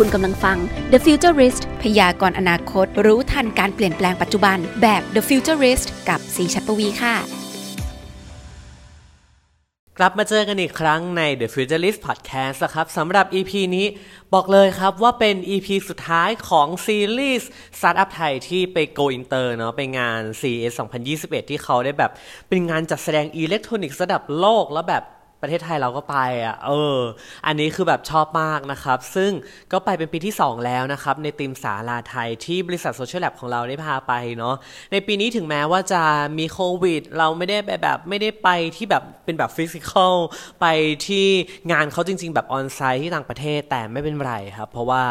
[0.00, 0.58] คุณกำลังฟัง
[0.92, 7.14] The Futurist พยากรณ์อนาคต รู้ทันการเปลี่ยนแปลงปัจจุบัน แบบ The Futurist กับสีชัดปวีค่ะ
[9.98, 13.86] กลับมาเจอกันอีกครั้งใน The Futurist Podcast นะครับสำหรับ EP นี้
[14.34, 20.72] บอกเลยครับว่าเป็น EP สุดท้ายของซีรีส์ Startup ไทยที่ไป Go Inter เนาะไปงาน CES
[21.12, 22.12] 2021 ที่เขาได้แบบ
[22.48, 25.04] เป็นงานจัดแสดงอิเล็กทรอนิกส์ระดับโลกแล้วแบบ
[25.42, 26.98] ประเทศไทยเราก็ไปอะ เออ
[27.46, 29.32] อันนี้คือแบบชอบมากนะครับ ซึ่ง
[29.72, 34.54] ก็ไปเป็นปีที่ 2 แล้วนะครับ ในทีมสาลาไทยที่บริษัทโซเชียลแลบของเราได้พาไปเนาะ
[34.92, 36.02] ในปีนี้ถึงแม้ว่าจะ
[36.38, 40.14] มีโควิด เราไม่ได้ไปแบบไม่ได้ไปที่แบบเป็นแบบฟิสิกอล
[40.60, 40.66] ไป
[41.06, 41.26] ที่
[41.72, 45.02] งานเขาจริง ๆ แบบออนไซต์ที่ต่างประเทศแต่ไม่เป็นไรครับ เพราะว่า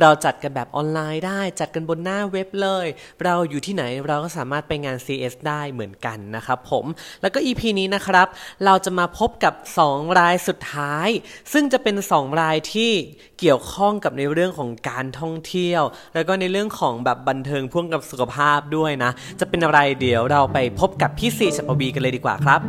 [0.00, 2.86] เราจัดกันแบบออนไลน์ได้จัดกันบนหน้าเว็บเลย
[3.24, 6.84] เราอยู่ที่ไหนเราก็สามารถไปงาน CS ได้เหมือนกันนะครับผม
[7.22, 8.26] แล้วก็ EP นี้นะครับ
[8.64, 11.08] เราจะมาพบกับ2รายสุดท้าย
[11.52, 12.92] ซึ่งจะเป็น2รายที่
[13.38, 15.82] เกี่ยวข้องกับในเรื่องของการท่องเที่ยว
[16.14, 22.60] แล้วก็ในเรื่องของแบบบันเทิงพ่วงกับสุขภาพด้วยนะ จะเป็นอะไรเดี๋ยวเราไปพบกับพี่สีชัปวีกันเลยดีกว่าครับ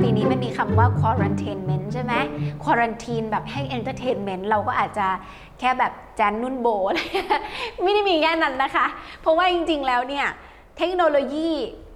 [0.00, 2.14] ปีนี้มันมีคำว่า quarantinement ใช่ไหม
[2.64, 5.06] quarantine แบบให้ entertainment เราก็อาจจะ
[5.60, 7.00] แค่แบบแจนนุ่นโบอะไร
[7.82, 8.86] ไม่ได้มีแค่นั้นนะคะ
[9.20, 10.26] เพราะว่าจริงๆแล้วเนี่ย
[10.78, 11.50] เทคโนโลยี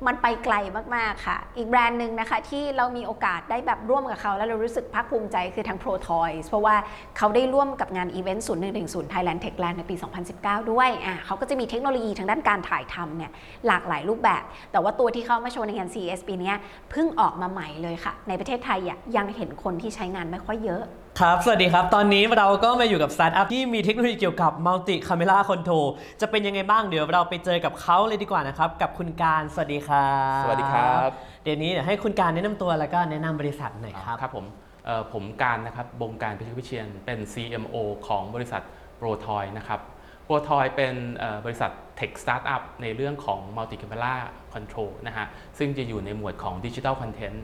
[0.06, 0.54] มันไปไกล
[0.96, 6.76] มาก ๆ ค่ะ อีกแบรนด์หนึ่งนะคะ ที่เรามีโอกาสได้แบบร่วมกับเขา แล้วเรารู้สึกภาคภูมิใจคือทาง Pro Toys เพราะว่า
[7.18, 8.46] เขาได้ร่วมกับงานอีเวนต์
[8.78, 9.96] 0110 Thailand Techland ในปี
[10.32, 13.30] 2019 ด้วยอะเขาก็จะมีเทคโนโลยีทางด้านการถ่ายทำเนี่ย
[13.66, 16.56] หลากหลายรูปแบบ แต่ว่าตัวที่เขามาโชว์ในงาน CES ปีเนี้ย
[16.90, 20.84] เพิ่งออกมาใหม่เลยค่ะ ในประเทศไทยอะยังเห็นคนที่ใช้งานไม่ค่อยเยอะ
[21.22, 25.86] ครับ สวัสดีครับ ตอนนี้เราก็มาอยู่กับสตาร์ทอัพที่มีเทคโนโลยีเกี่ยวกับ Multi Camera Control
[26.20, 31.10] จะเป็นยังไงบ้างเดี๋ยวเราไปเจอกับเขาเลยดีกว่านะครับ กับคุณการ สวัสดีครับสวัสดีครับ
[31.42, 34.46] เดี๋ยวนี้เดี๋ยวให้คุณการแนะนำตัวแล้วก็แนะนำบริษัทหน่อยครับครับผม
[34.86, 37.76] เอ่อผมการนะครับบงการพิชิตวิเชียนเป็น CMO
[38.06, 38.62] ของบริษัท
[38.96, 39.80] โปรทอยนะครับ
[40.24, 44.14] โปรทอยเป็นเอ่อบริษัท Tech Startup ในเรื่องของ Multi Camera
[44.54, 45.26] Control นะฮะ
[45.58, 47.38] ซึ่งจะอยู่ในหมวดของ Digital Content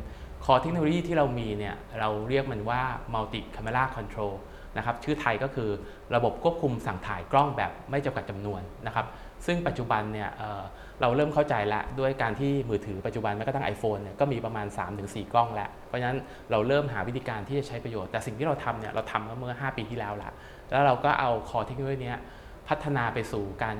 [0.44, 2.82] คอเทคโนโลยีที่เรามีเนี่ยเราเรียกมันว่า
[3.14, 4.34] Multi Camera Control
[4.76, 5.70] นะครับชื่อไทยก็คือ
[6.14, 9.06] ระบบควบคุมสั่งถ่ายกล้องแบบไม่จำกัดจำนวนนะครับ
[9.46, 10.28] ซึ่งปัจจุบันเนี่ย
[11.02, 14.66] เราเริ่มเข้าใจล้วด้วยการที่มือถือปัจจุบันแม้กระทั่ง iPhone เนี่ยก็มีประมาณ
[14.98, 16.18] 3-4 กล้องแล้ว เพราะฉะนั้น
[16.50, 20.30] เราเริ่มหาวิธีการที่จะใช้ประโยชน์แต่สิ่งที่เราทำเนี่ยเราทำเมื่อ 5 ปีที่แล้วละ
[20.70, 22.14] แล้วเราก็เอาคอเทคโนโลยีนี้
[22.68, 23.76] พัฒนาไปสู่การ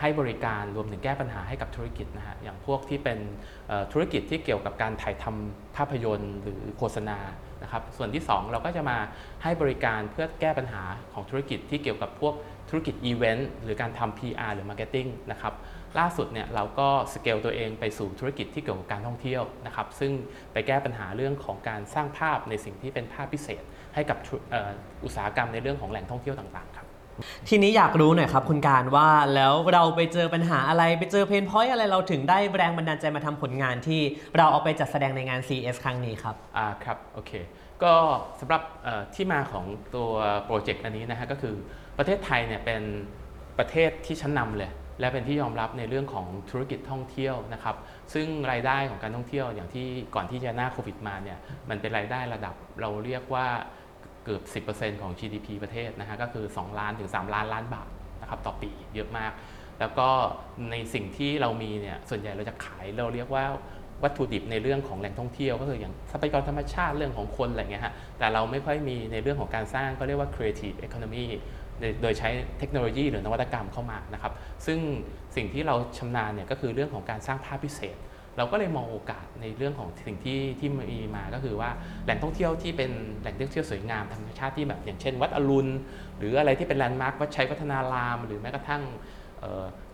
[0.00, 3.18] ให้บริการรวมถึงแก้ปัญหาให้กับธุรกิจนะฮะอย่างพวกที่เป็น
[3.92, 7.18] ธุรกิจที่เกี่ยวกับการถ่ายทำภาพยนตร์ หรือโฆษณา
[7.62, 8.98] นะครับส่วนที่ 2 เราก็จะมา
[9.42, 12.34] ให้บริการเพื่อแก้ปัญหาของธุรกิจที่เกี่ยวกับพวก
[12.68, 15.54] ธุรกิจอีเวนต์หรือการทำ PR หรือ Marketing นะครับ
[15.98, 20.12] ล่าสุดเนี่ยเราก็สเกลตัวเองไปสู่ธุรกิจที่เกี่ยวกับการท่องเที่ยวนะครับซึ่ง
[20.52, 23.62] ไปแก้ปัญหาเรื่องของการสร้างภาพในสิ่งที่เป็นภาพพิเศษ
[23.94, 24.70] ให้กับธุเอ่อ
[25.04, 26.86] อุตสาหกรรมในเรื่องของแหล่งท่องเที่ยวต่างๆครับ
[27.48, 34.00] ทีนี้อยากรู้หน่อยครับคุณการว่าแล้วเราไปเจอปัญหาอะไรไปเจอ pain point อะไรเราถึงได้แรงบันดาลใจมาทำผลงานที่
[34.36, 37.32] เราเอาไปจัดแสดงในงาน CES ครั้งนี้ครับอ่าครับโอเค
[37.82, 37.92] ก็
[38.40, 39.64] สำหรับเอ่อที่มาของ
[39.94, 40.10] ตัว
[40.44, 41.54] โปรเจกต์อันนี้นะฮะก็คือ
[41.98, 42.82] ประเทศไทยเนี่ยเป็น
[43.58, 47.76] ประเทศที่ชั้นนำเลย และเป็นที่ยอมรับในเรื่องของธุรกิจท่องเที่ยวนะครับ
[48.14, 51.38] ซึ่งรายได้ของการท่องเที่ยวอย่างที่ก่อนที่จะหน้าโควิดมาเนี่ย
[51.70, 53.46] มันเป็นรายได้ระดับเราเรียกว่า
[54.24, 54.42] เกือบ
[54.76, 57.88] 10%ของ GDP ประเทศนะฮะก็คือ 2 ล้านถึง 3 ล้านล้านบาท
[58.20, 59.32] นะครับต่อปีเยอะมาก
[59.80, 60.08] แล้วก็
[60.70, 63.44] ในสิ่งที่เรามีเนี่ยส่วนใหญ่เราจะขายเราเรียกว่า
[64.04, 71.26] วัตถุดิบในเรื่องของแหล่งท่องเที่ยว ก็คืออย่างทรัพยากรธรรมชาติเรื่องของคนอะไรเงี้ยฮะแต่เราไม่ค่อยมีในเรื่องของการสร้างก็เรียกว่า creative economy
[72.02, 74.32] โดยใช้เทคโนโลยีหรือนวัตกรรมเข้ามานะครับ
[74.66, 74.78] ซึ่ง
[75.36, 77.96] สิ่งที่เราชำนาญเนี่ยก็คือเรื่องของการสร้างภาพพิเศษ
[78.36, 81.70] เราก็เลยมองโอกาสในเรื่องของสิ่งที่ที่มีมาก็คือว่า
[82.04, 82.90] แหล่งท่องเที่ยวที่เป็น
[83.20, 85.68] แหล่งท่องเที่ยวสวยงามธรรมชาติที่แบบอย่างเช่น วัดอรุณ
[86.18, 88.82] หรืออะไรที่เป็น landmark วัดชัยวัฒนาราม หรือแม้กระทั่ง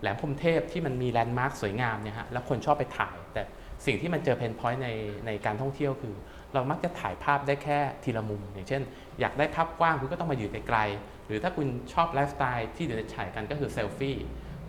[0.01, 3.43] แหลมพรหมเทพที่มันมี landmark สวยงามเนี่ยฮะแล้วคนชอบไปถ่าย แต่
[3.87, 4.89] สิ่งที่มันเจอ pain point ใน
[5.27, 6.15] ในการท่องเที่ยวคือ
[6.55, 8.83] เรามักจะถ่ายภาพได้แค่ทีละมุม อย่างเช่น
[9.21, 14.17] อยากได้ภาพกว้างคุณก็ต้องมาอยู่ไกลๆ หรือถ้าคุณชอบไลฟ์สไตล์ที่เดี๋ยวจะถ่ายกันก็คือเซลฟี่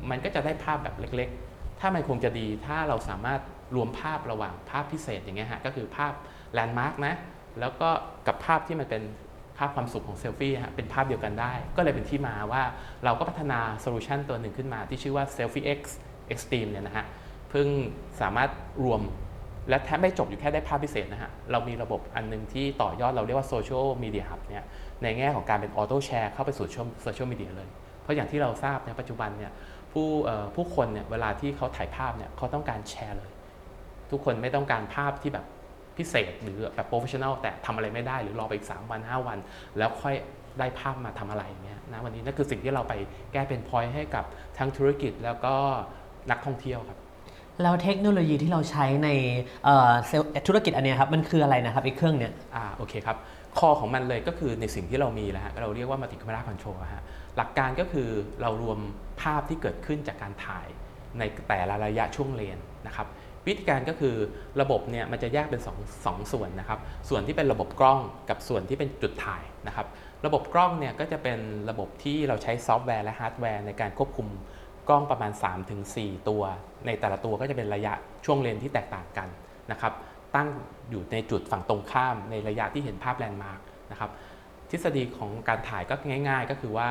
[0.09, 3.41] มันก็จะได้ภาพแบบเล็กๆ ถ้ามันคงจะดีถ้าเราสามารถ
[3.75, 6.13] รวมภาพระหว่างภาพพิเศษอย่างเงี้ยฮะก็คือภาพ
[6.53, 7.15] landmark นะ
[7.59, 7.89] แล้วก็
[8.27, 9.03] กับภาพที่มันเป็น
[9.57, 12.63] ภาพความสุขของเซลฟี่ฮะเป็นภาพเดียวกันได้ ก็เลยเป็นที่มาว่า
[13.03, 15.81] เราก็พัฒนาโซลูชันตัวหนึ่งขึ้นมาที่ชื่อว่า Selfie X
[16.33, 17.05] Extreme เนี่ยนะฮะ
[17.49, 17.67] ซึ่ง
[18.21, 18.49] สามารถ
[18.83, 19.01] รวม
[19.69, 24.65] และแต่ไม่จบอยู่แค่ได้ภาพพิเศษนะฮะ เรามีระบบอันหนึงที่ต่อยอดเราเรียกว่า social media hub เนี่ย
[25.03, 26.67] ในแง่ของการเป็น auto share เข้าไปสู่
[27.01, 27.67] โซเชียลมีเดียเลย
[28.01, 29.51] เพราะอย่างที่เราทราบในปัจจุบันเนี่ย
[29.91, 33.31] ผู้เอ่อผู้คนเนี่ยเวลาที่เขาถ่ายภาพเนี่ยเขาต้องการแชร์เลย
[34.11, 35.45] ทุกคนไม่ต้องการภาพที่แบบ
[35.97, 39.37] พิเศษหรือแบบ professional แต่ทำอะไรไม่ได้หรือรอไปอีก 3 วัน 5 วัน
[39.77, 40.15] แล้วค่อย
[40.59, 42.93] ได้ภาพมาทำอะไรอย่างเงี้ยนะวันนี้นั่นคือสิ่งที่เราไป
[43.33, 44.25] แก้ pain point ให้กับ
[44.57, 45.55] ทั้งธุรกิจแล้วก็
[46.31, 46.97] นักท่องเที่ยวครับ
[47.63, 49.09] แล้วเทคโนโลยีที่เราใช้ใน
[49.65, 53.17] เอ่อเซลล์ธุรกิจอันเนี้ยครับมันคืออะไรนะครับไอ้เครื่องเนี้ยอ่าโอเคครับ
[53.59, 57.03] core ของมันเลยก็คือในสิ่งที่เรามีแล้วฮะเราเรียกว่า multi camera control ฮะ
[57.37, 58.09] หลักการก็คือ
[58.41, 58.79] เรารวม
[59.21, 60.67] ภาพที่เกิดขึ้นจากการถ่าย
[61.19, 62.57] ในแต่ละระยะช่วงเลนส์
[62.87, 63.07] นะครับ
[63.47, 64.15] วิธีการก็คือ
[64.61, 67.99] ระบบเนี่ยมันจะแยกเป็น2งสองส่วนนะครับส่วนที่เป็นระบบกล้อง
[68.29, 69.87] กับส่วนที่เป็นจุดถ่ายนะครับ
[70.25, 71.39] ระบบกล้องเนี่ยก็จะเป็น
[71.69, 74.27] ระบบที่เราใช้ซอฟต์แวร์และฮาร์ดแวร์ในการควบคุม
[74.89, 75.31] กล้องประมาณ
[75.79, 76.43] 3-4 ตัว
[76.85, 77.93] ในแต่ละตัวก็จะเป็นระยะ
[78.25, 79.27] ช่วงเลนส์ที่แตกต่างกัน
[79.71, 79.93] นะครับ
[80.37, 80.49] ตั้ง
[80.89, 83.59] อยู่ในจุดฝั่งตรงข้ามในระยะที่เห็นภาพแลนด์มาร์ก
[83.91, 84.11] นะครับ
[84.69, 85.95] ทฤษฎีของการถ่ายก็
[86.29, 86.89] ง่าย ๆ ก็คือว่า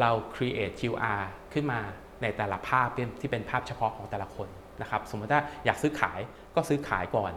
[0.00, 1.80] เรา create QR ขึ้นมา
[2.22, 2.88] ในแต่ละภาพ
[3.20, 4.48] ที่เป็นภาพเฉพาะของแต่ละคน
[4.82, 6.18] นะครับสมมติถ้าอยากซื้อขาย
[6.54, 7.32] ก็ซื้อขายก่อน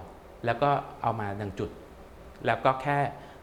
[0.45, 0.69] แล้วก็
[1.01, 1.69] เอามาหนึ่งจุด
[2.45, 2.98] แล้วก็แค่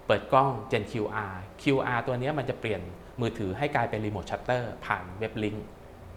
[0.06, 2.82] เปิดกล้อง Gen QR QR ตัวนี้มันจะเปลี่ยน
[3.20, 5.66] มือถือให้กลายเป็น remote shutter ผ่าน web link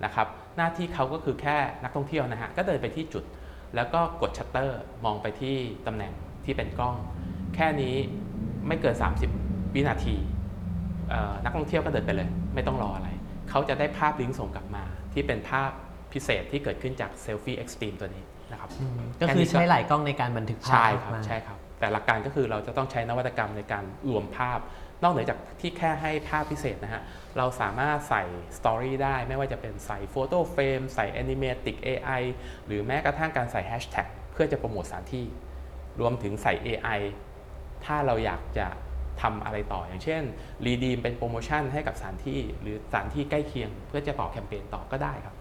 [0.05, 0.27] นะครับ
[0.57, 3.23] หน้าที่เขาก็คือแค่นักท่องเที่ยวนะฮะก็เดินไปที่จุด
[3.75, 5.55] แล้วก็กดชัตเตอร์มองไปที่
[5.87, 6.13] ตำแหน่ง
[6.45, 6.95] ที่เป็นกล้อง
[7.55, 7.95] แค่นี้
[8.67, 8.95] ไม่เกิน
[9.35, 10.15] 30 วินาที
[11.09, 13.09] เอ่อนักท่องเที่ยวก็เดินไปเลย ไม่ต้องรออะไร
[13.49, 14.83] เขาจะได้ภาพลิงก์ส่งกลับมา
[15.13, 15.71] ที่เป็นภาพ
[16.13, 18.69] พิเศษที่เกิดขึ้นจาก Selfie Xtreme ตัวนี้นะครับ
[19.21, 24.59] ก็คือใช้หลายกล้องในการบันทึกภาพใช่ครับมาใช่ครับ แต่หลักการก็คือเราจะต้องใช้นวัตกรรมในการรวมภาพ
[25.03, 27.01] นอกเหนือจากที่แค่ให้ภาพพิเศษนะฮะ
[27.37, 28.23] เราสามารถใส่
[28.57, 32.21] story ได้ ไม่ว่าจะเป็นใส่ photo frame ใส่ animatic AI
[32.65, 35.25] หรือแม้กระทั่งการใส่แฮชแท็กเพื่อจะโปรโมทสถานที่
[35.99, 36.99] รวมถึงใส่ AI
[37.85, 38.67] ถ้าเราอยากจะ
[39.21, 40.21] ทำอะไรต่ออย่างเช่น
[40.65, 45.35] รีดีมเป็นโปรโมชั่นให้กับสถานที่ หรือสถานที่ใกล้เคียง เพื่อจะต่อแคมเปญต่อก็ได้ครับ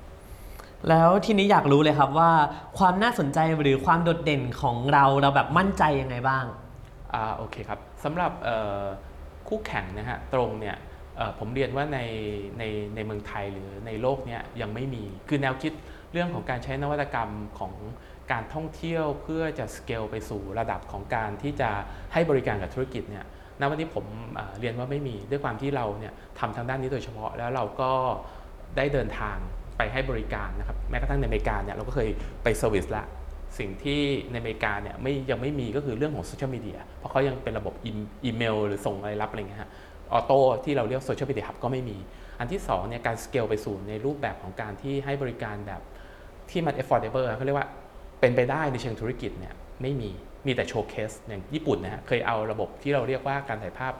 [0.88, 2.30] แล้วทีนี้อยากรู้เลยครับว่า
[2.78, 6.44] ความน่าสนใจหรือความโดดเด่นของเราเราแบบมั่นใจยังไงบ้าง
[7.14, 8.82] อ่าโอเคครับสำหรับเอ่อ
[9.50, 10.76] คู่แข่งนะฮะตรงเนี่ย
[11.38, 11.98] ผมเรียนว่าใน
[12.58, 12.64] ใน
[12.94, 15.72] ในเมืองไทยหรือในโลกเนี่ยยังไม่มี คือแนวคิด
[16.12, 17.72] เรื่องของการใช้นวัตกรรมของ
[18.32, 21.70] การท่องเที่ยวเพื่อจะสเกลไปสู่ระดับของการที่จะ
[22.12, 23.24] ให้บริการกับธุรกิจเนี่ย
[23.60, 27.92] ณวันนี้ผมเอ่อเรียนว่าไม่มีด้วยความที่เราเนี่ยทำทางด้านนี้โดยเฉพาะแล้วเราก็
[28.76, 29.36] ได้เดินทาง
[29.78, 32.08] ไปให้บริการนะครับแม้กระทั่งในอเมริกาเนี่ยเราก็เคย
[32.42, 33.04] ไป service ละ
[33.58, 34.00] สิ่งที่
[34.30, 39.70] ในอเมริกาเนี่ยไม่ยังไม่มีก็คือเรื่องของโซเชียลมีเดียเพราะเขายังเป็นระบบอีเมล หรือส่งอะไรรับอะไรเงี้ยฮะ
[40.12, 41.96] auto ที่เราเรียก social media hub ก็ไม่มี
[42.38, 45.82] อันที่2เนี่ยการสเกลไปสู่ในรูปแบบของการที่ให้บริการแบบ
[46.50, 47.68] ที่มัน affordable เขาเรียกว่า
[48.20, 50.10] เป็นไปได้ในเชิงธุรกิจเนี่ยไม่มี
[50.46, 53.92] มีแต่ showcase อย่างญี่ปุ่นนะฮะเคยเอาระบบที่เราเรียกว่าการถ่ายภาพ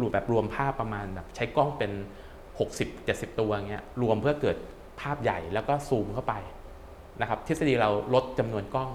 [0.00, 1.92] รูปแบบรวมภาพประมาณแบบใช้กล้องเป็น
[2.64, 4.56] 60-70 ตัวเงี้ยรวมเพื่อเกิด
[5.00, 6.34] ภาพใหญ่แล้วก็ซูมเข้าไป
[7.20, 8.90] นะครับทฤษฎีเราลดจำนวนกล้อง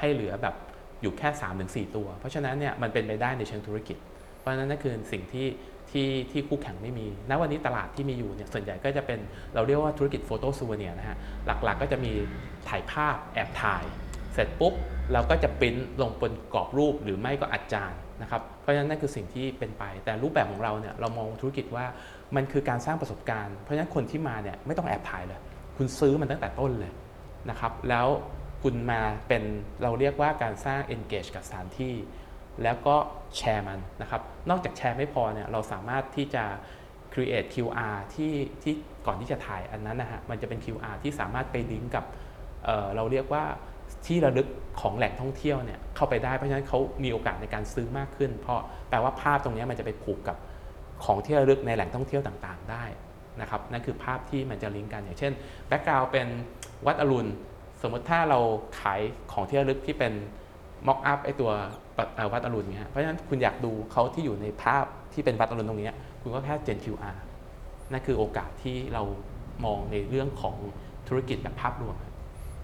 [0.00, 0.54] ให้เหลือแบบ
[1.02, 1.28] อยู่แค่
[1.62, 3.96] 3-4 ตัว เพราะฉะนั้นเนี่ยมันเป็นไปได้ในเชิงธุรกิจ
[4.38, 5.46] เพราะฉะนั้นนั่นคือสิ่งที่
[5.90, 9.18] ที่ที่คู่แข่งไม่มี ณ วันนี้ตลาดที่มีอยู่เนี่ยส่วนใหญ่ก็จะเป็น
[9.54, 11.16] เราเรียกว่าธุรกิจโฟโต้ซูเวเนียนะฮะ
[11.46, 12.12] หลักๆก็จะมี
[12.68, 13.84] ถ่ายภาพแอบถ่าย
[14.34, 14.74] เสร็จปุ๊บ
[15.12, 17.92] เราก็จะปริ้นลงบนกรอบรูปหรือไม่ก็อัดจาน
[18.22, 21.84] นะครับ เพราะฉะนั้นนั่นคือสิ่งที่เป็นไป แต่รูปแบบของเราเนี่ยเรามองธุรกิจว่า
[22.36, 25.40] มันคือการสร้างประสบการณ์ เพราะฉะนั้นคนที่มาเนี่ยไม่ต้องแอบถ่ายเลย
[25.76, 26.92] คุณซื้อมันตั้งแต่ต้นเลย
[27.50, 28.06] นะครับแล้ว
[28.62, 29.42] คุณมาเป็น
[29.82, 31.94] เราเรียกว่าการสร้าง engage กับสถานที่
[32.62, 32.96] แล้วก็
[33.36, 36.44] แชร์มันนะครับนอกจากแชร์ไม่พอเนี่ยเราสามารถที่จะ
[37.12, 38.74] create QR ที่ที่
[39.06, 42.04] ก่อนที่จะถ่ายอันนั้นนะฮะมันจะเป็น QR ที่สามารถไปลิงก์กับ
[42.64, 43.44] เเราเรียกว่า
[44.06, 44.48] ที่ระลึก
[44.80, 50.36] ของแหล่งท่องเที่ยวเนี่ยเข้าไปได้เพราะฉะนั้นเขามีโอกาสในการซื้อมากขึ้น เพราะแปลว่าภาพตรงนี้มันจะไปผูกกับ
[51.04, 52.84] ของที่ระลึกในแหล่งท่องเที่ยวต่างๆ ได้
[53.40, 55.32] นะครับนั่นคือภาพที่มันจะลิงก์กันอย่างเช่น
[55.68, 56.26] แบ็กกราวเป็น
[56.86, 57.30] วัดอรุณ
[57.82, 58.38] สมมติถ้าเรา
[58.80, 59.00] ขาย
[59.32, 60.12] ของที่ระลึกที่เป็น
[60.86, 61.50] ม็อกอัพไอตัว
[62.16, 67.16] เอ่อวัดอรุณเนี่ยเพราะฉะนั้นคุณอยากดูเขาที่อยู่ในภาพที่เป็นวัดอรุณตรงเนี้ยคุณก็แค่เจน QR
[67.92, 69.02] นั่นคือโอกาสที่เรา
[69.64, 70.56] มองในเรื่องของ
[71.08, 71.96] ธุรกิจแบบภาพรวม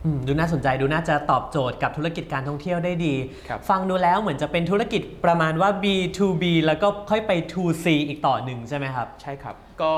[0.04, 3.14] อืมดูน่าสนใจดูน่าจะตอบโจทย์กับธุรกิจการท่องเที่ยวได้ดี
[3.48, 9.94] ครับฟังดูแล้วเหมือนจะเป็นธุรกิจประมาณว่า B2B แล้วก็ค่อยไป 2C อีกต่อหนึ่งใช่ไหมครับ ใช่ครับ ก็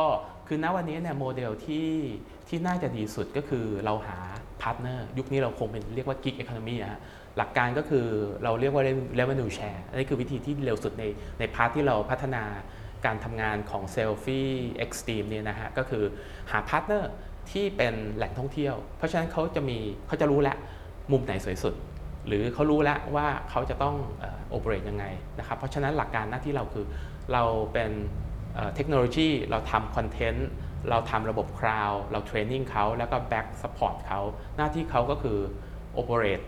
[0.48, 1.88] คือณวันนี้เนี่ยโมเดลที่
[2.48, 4.18] ที่น่าจะดีสุดก็คือเราหา
[4.62, 7.00] พาร์ทเนอร์ยุคนี้เราคงเป็นเรียกว่า Gig Economy อะฮะ
[7.36, 8.06] หลักการก็คือ
[8.44, 8.82] เราเรียกว่า
[9.18, 11.04] Revenue Share อันนี้คือวิธีที่เร็วสุดใน
[11.38, 12.42] ใน part ที่เราพัฒนา
[13.06, 14.52] การทำงานของ Selfie
[14.84, 16.04] Extreme เนี่ยนะฮะก็คือ
[16.50, 17.10] หาพาร์ทเนอร์
[17.50, 20.56] ที่เป็นแหล่งท่องเที่ยว เพราะฉะนั้นเขาจะมีเขาจะรู้แล้ว
[21.12, 21.74] มุมไหนสวยสุด
[22.26, 23.96] หรือเขารู้แล้วว่าเขาจะต้อง
[24.50, 25.04] operate ยังไง
[25.38, 26.86] นะครับเพราะฉะนั้นหลักการหน้าที่เราคือ
[27.32, 27.90] เราเป็น
[28.74, 30.48] เทคโนโลยีเราทำคอนเทนต์
[30.90, 34.20] เราทำระบบคลาวด์เรา training เขาแล้วก็ back support เขา
[34.56, 35.38] หน้าที่เขาก็คือ
[35.92, 36.40] operate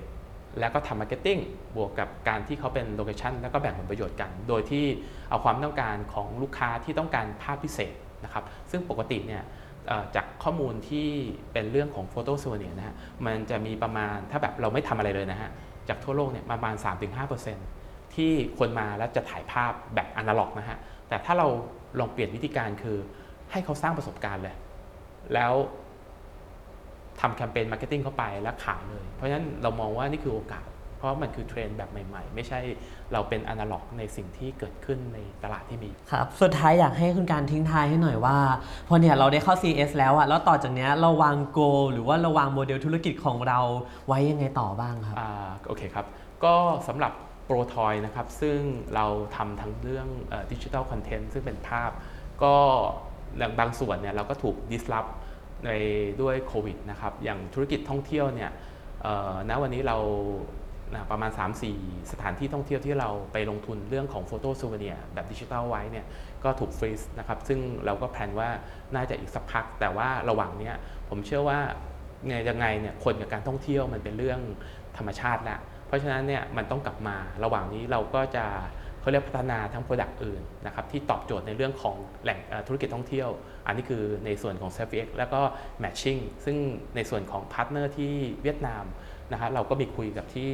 [0.61, 1.39] แล้วก็ทำ marketing
[1.77, 4.85] บวกกับการที่เขาเป็น location แล้วก็แบ่งผลประโยชน์กัน โดยที่
[5.31, 9.43] เอาความต้องการของลูกค้าที่ต้องการภาพพิเศษนะครับซึ่งปกติเนี่ย
[10.15, 11.09] จากข้อมูลที่
[11.53, 12.95] เป็นเรื่องของโฟโต้ o วเนียนะฮะ
[13.27, 15.51] มันจะมีประมาณถ้าแบบเราไม่ทำอะไรเลยนะฮะ
[15.89, 16.75] จากทั่วโลกเนี่ยประมาณ
[17.45, 21.49] 3-5%ที่คนมาแล้วจะถ่ายภาพแบบอนาล็อกนะฮะแต่ถ้าเรา
[21.99, 22.97] ลองเปลี่ยนวิธีการคือ
[23.51, 24.57] ให้เขาสร้างประสบการณ์เลย
[25.35, 25.53] แล้ว
[27.21, 30.65] ทำแคมเปญ marketing เข้าไปแล้วขายเลย เพราะฉะนั้นเรามองว่านี่คือโอกาส
[30.97, 32.61] เพราะมันคือเทรนด์แบบใหม่ ๆ ไม่ใช่
[33.13, 38.37] เราเป็นอนาล็อกในสิ่งที่เกิดขึ้นในตลาดที่มี ครับ สุดท้ายอยากให้คุณการทิ้งท้ายให้หน่อยว่า
[38.89, 41.59] พอเนี่ยเราได้เข้า CES แล้วอะแล้วต่อจากเนี้ยเราวาง goal
[41.93, 43.59] หรือว่าเราวางโมเดลธุรกิจของเรา
[44.07, 46.07] ไว้ยังไงต่อบ้างครับ อ่า โอเคครับ
[46.45, 46.55] ก็
[46.89, 47.13] สำหรับ
[47.53, 48.59] โปรทอยนะครับ ซึ่ง
[48.95, 50.09] เราทำทั้งเรื่อง
[50.53, 51.91] digital content ซึ่งเป็นภาพ
[52.43, 52.55] ก็
[53.61, 55.11] บางส่วนเนี่ยเราก็ถูก disrupt
[55.67, 55.71] ใน
[56.21, 58.51] ด้วยโควิดนะครับ อย่างธุรกิจท่องเที่ยวเนี่ย
[59.51, 59.97] ณวันนี้เรา
[60.93, 61.31] นะประมาณ
[61.71, 66.07] 3-4 สถานที่ท่องเที่ยวที่เราไปลงทุนเรื่องของ photo souvenir แบบดิจิทัลไว้เนี่ย
[66.45, 68.49] ก็ถูก freeze นะครับ ซึ่งเราก็ plan ว่า
[68.95, 70.75] น่าจะอีกสักพัก แต่ว่าระหว่างเนี้ย
[71.09, 71.59] ผมเชื่อว่า
[72.27, 74.41] ไงยังไงเนี่ยคนกับการท่องเที่ยวมันเป็นเรื่อง
[74.97, 75.59] ธรรมชาติละ
[75.91, 78.47] เพราะฉะนั้นเนี่ยมันต้องกลับมาระหว่างนี้เราก็จะ
[79.01, 83.29] เขาเรียกพัฒนาทั้ง Product อื่นนะครับที่ตอบโจทย์ในเรื่องของแหล่งธุรกิจท่องเที่ยว
[83.67, 85.41] อันนี้คือในส่วนของ s e l f x แล้วก็
[85.83, 86.57] Matching ซึ่ง
[86.97, 88.85] ในส่วนของพาร์ทเนอร์ที่เวียดนาม
[89.33, 90.51] นะครับเราก็มีคุยกับที่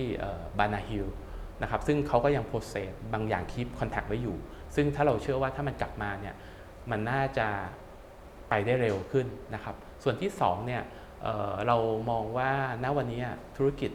[0.58, 1.06] บานาฮิลล์
[1.62, 4.36] นะครับซึ่งเขาก็ยังโปรเซสบางอย่างคีปคอนแทคไว้อยู่
[4.74, 6.34] ซึ่งถ้าเราเชื่อว่าถ้ามันกลับมาเนี่ย
[6.90, 7.48] มันน่าจะ
[8.48, 10.82] ไปได้เร็วขึ้นนะครับส่วนที่2เนี่ย
[11.22, 11.76] เเรา
[12.10, 12.50] มองว่า
[12.84, 13.22] ณวันนี้
[13.56, 13.90] ธุรกิจ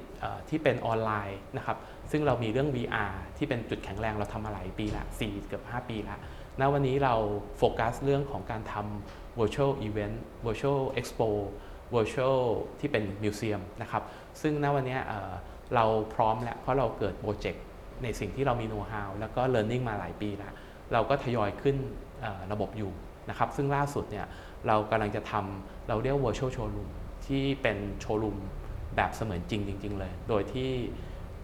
[0.50, 1.78] ที่เป็นออนไลน์นะครับ
[2.12, 6.18] ซึ่งเรามีเรื่อง VR ที่เป็นจุดแข็งแรงเราทำมาหลายปีละ4เกือบ5 ปีละ
[6.60, 7.16] ณวันนี้เรา
[7.58, 11.30] โฟกัสเรื่องของการทำ virtual event virtual expo
[11.96, 12.42] virtual
[12.80, 14.04] ที่เป็นมิวเซียมนะครับ
[14.42, 14.98] ซึ่งณวันนี้
[15.76, 17.64] เราพร้อมแล้ว เพราะเราเกิดโปรเจกต์
[18.04, 20.54] ในสิ่งที่เรามีโน้ตฮาวแล้วก็ learning มาหลายปีแล้ว
[20.94, 21.76] เราก็ทยอยขึ้น
[22.52, 22.92] ระบบอยู่
[23.30, 24.26] นะครับซึ่งล่าสุดเนี่ย
[24.68, 26.90] เรากำลังจะทำเราเรียก virtual showroom
[27.26, 28.38] ที่เป็นโชว์รูม
[28.96, 30.70] แบบเสมือนจริงจริง ๆ เลย โดยที่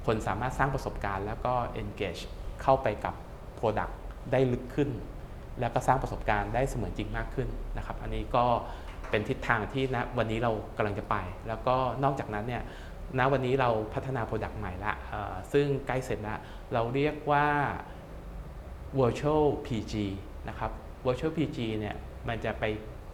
[0.06, 2.22] คนสามารถสร้างประสบการณ์ แล้วก็ engage
[2.62, 3.14] เข้าไปกับ
[3.60, 3.94] Product
[4.32, 4.90] ได้ลึกขึ้น
[5.60, 8.46] แล้วก็สร้างประสบการณ์ได้เสมือนจริงมากขึ้นนะครับ อันนี้ก็
[9.10, 11.16] เป็นทิศทางที่ณวันนี้เรากำลังจะไป
[11.48, 12.64] แล้วก็นอกจากนั้นเนี่ย
[13.20, 14.94] ณวันนี้เราพัฒนา Product ใหม่ละ
[15.54, 16.40] ซึ่งใกล้เสร็จล้ว
[16.74, 17.48] เราเรียกว่า
[19.00, 19.94] virtual PG
[20.50, 20.72] นะครับ
[21.06, 21.96] virtual PG เนี่ย
[22.28, 22.64] มันจะไป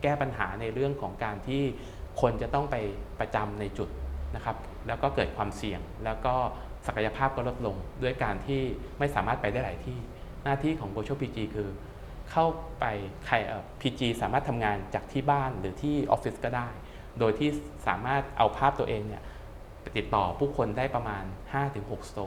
[0.01, 1.63] แก้ปัญหาในเรื่องของการที่
[2.21, 2.75] คนจะต้องไป
[3.19, 3.89] ประจำในจุด
[4.35, 6.35] นะครับแล้วก็เกิดความเสี่ยง แล้วก็
[6.87, 8.61] ศักยภาพก็ลดลง ด้วยการที่
[8.99, 9.99] ไม่สามารถไปได้หลายที่
[10.43, 11.69] หน้าที่ของ virtual PG คือ
[12.31, 12.45] เข้า
[12.79, 12.85] ไป
[13.25, 16.69] ใครเอ่อ PG สามารถทำงานจากที่บ้านหรือที่ออฟฟิศก็ได้
[17.19, 17.49] โดยที่
[17.87, 19.23] สามารถเอาภาพตัวเองเนี่ย
[19.81, 21.23] ไปติดต่อผู้คนได้ประมาณ
[21.65, 22.23] 5-6สโตร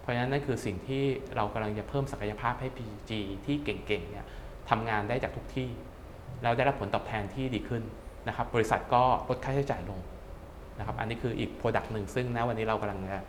[0.00, 1.04] เพราะฉะนั้นนั่นคือสิ่งที่
[1.36, 3.10] เรากำลังจะเพิ่มศักยภาพให้ PG
[3.44, 4.26] ที่เก่งๆเนี่ย
[4.70, 5.70] ทำงานได้จากทุกที่
[6.42, 7.82] แล้วได้รับผลตอบแทนที่ดีขึ้น
[8.28, 10.00] นะครับบริษัทก็ลดค่าใช้จ่ายลง
[10.78, 13.20] นะครับอันนี้คืออีก Product หนึ่งซึ่งณวันนี้เรากำลังจะ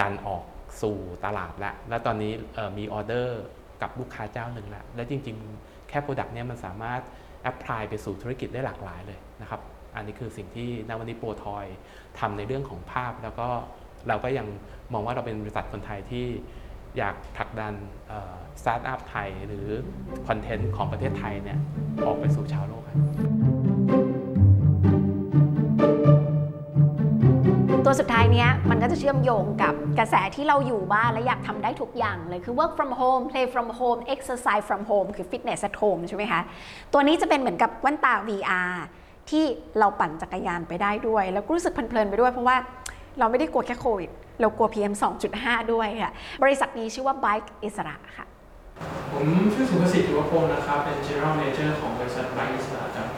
[0.00, 0.44] ดันออก
[0.82, 2.32] สู่ตลาดแล้ว และตอนนี้
[2.78, 3.40] มีออเดอร์
[3.82, 7.00] กับลูกค้าเจ้าหนึ่งแล้ว และจริงๆ แค่ Product เนี่ยมันสามารถ
[7.42, 9.60] apply ไปสู่ธุรกิจได้หลากหลายเลยนะครับ
[9.96, 11.64] อันนี้คือสิ่งที่ณวันนี้โปรทอย
[12.18, 13.48] ทำในเรื่องของภาพ แล้วก็
[14.08, 14.46] เราก็ยัง
[14.92, 16.26] มองว่าเราเป็นบริษัทคนไทยที่
[16.98, 17.74] อยากผลักดัน
[18.60, 19.66] สตาร์ทอัพไทยหรือ
[20.28, 21.58] คอนเทนต์ของประเทศไทยเนี่ย
[22.06, 23.27] ออกไปสู่ชาวโลกครับ
[27.90, 36.00] ตัวสุดท้ายเนี้ยมันก็จะเชื่อมโยงกับกระแสที่เราอยู่บ้านและอยากทำได้ทุกอย่างเลย คือ work from home play from home exercise from home คือ fitness at home
[36.08, 36.40] ใช่ไหมคะ
[36.92, 38.72] ตัวนี้จะเป็นเหมือนกับแว่นตา VR
[39.30, 39.44] ที่
[39.78, 42.56] เราปั่นจักรยานไปได้ด้วย แล้วก็รู้สึกเพลินๆไปด้วยเพราะว่า
[43.18, 44.92] เราไม่ได้กลัวแค่โควิด เรากลัว PM
[45.32, 48.26] 2.5 ด้วยค่ะ บริษัทนี้ชื่อว่า Bike อิสระค่ะ
[49.12, 53.17] ผมชื่อสุภสิทธิ์ธิวพงศ์นะครับ เป็น General Manager ของบริษัทไบอิสระจำก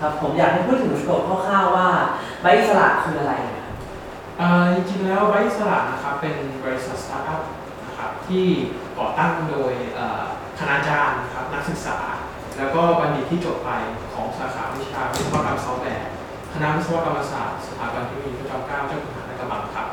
[0.00, 1.88] ครับผมอยากให้พูดถึง scope คร่าวๆว่า
[2.42, 3.74] ใบอิสระคืออะไรนะครับ
[4.38, 7.42] เอ่อจริงๆแล้วไบอิสระนะครับเป็นบริษัทสตาร์ทอัพ
[7.86, 8.46] นะครับที่
[8.98, 10.22] ก่อตั้งโดยเอ่อ
[10.58, 11.98] คณาจารย์นะครับนักศึกษา
[12.58, 13.70] แล้วก็บัณฑิตที่จบไป
[14.14, 16.08] ของสาขาวิชาวิศวกรรมซอฟต์แวร์
[16.54, 19.86] คณะวิศวกรรมศาสตร์สถาบันเทคโนโลยีพระจอมเกล้าเจ้าคุณทหารลาดกระบังครับ